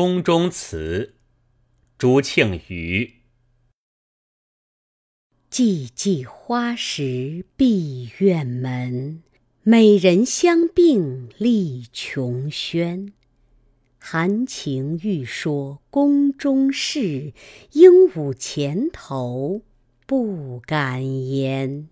[0.00, 1.16] 宫中词，
[1.98, 3.14] 朱庆余。
[5.50, 9.24] 寂寂花时闭院门，
[9.64, 13.12] 美人相并立琼轩。
[13.98, 17.32] 含情欲说宫中事，
[17.72, 19.62] 鹦鹉前头
[20.06, 21.88] 不敢言。